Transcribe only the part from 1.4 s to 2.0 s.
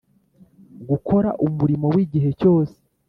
umurimo w